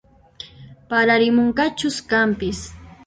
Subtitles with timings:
[0.93, 2.59] Pararimunqachus kanpis